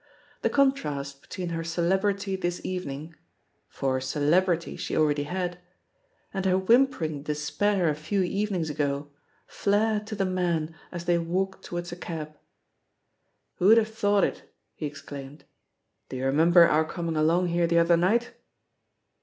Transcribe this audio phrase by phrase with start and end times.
[0.41, 3.13] The contrast between her celebrity this evening—
[3.77, 5.59] ^for "celebrity" she al ready had—
[6.33, 9.11] and her whimpermg despair a few evenings ago
[9.45, 12.35] flared to the man as they walked towards a cab.
[13.57, 15.43] "Who'd have thought it?" he exclaimed—
[16.09, 18.33] ^'^do you remember our coming along here the other night?"